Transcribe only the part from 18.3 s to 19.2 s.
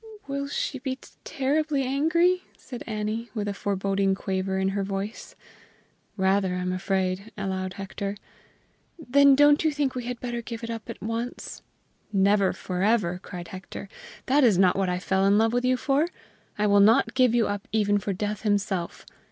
himself!